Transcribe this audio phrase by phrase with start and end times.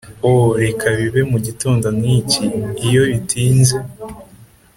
[0.29, 0.33] o
[0.63, 2.43] reka bibe mugitondo nkiki,
[2.87, 3.77] iyo bitinze